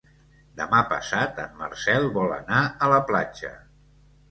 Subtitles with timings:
[0.61, 3.55] Demà passat en Marcel vol anar a la platja.